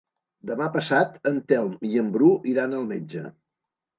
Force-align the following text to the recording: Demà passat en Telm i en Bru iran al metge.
Demà 0.51 0.69
passat 0.77 1.19
en 1.31 1.37
Telm 1.51 1.75
i 1.89 1.93
en 2.03 2.09
Bru 2.15 2.31
iran 2.53 2.75
al 2.79 2.87
metge. 2.95 3.25